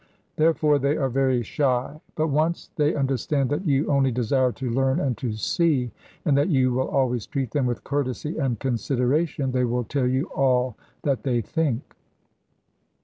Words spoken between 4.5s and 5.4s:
to learn and to